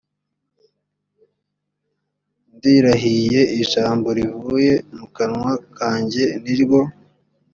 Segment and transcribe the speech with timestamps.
[2.55, 6.81] ndirahiye ijambo rivuye mu kanwa kanjye ni ryo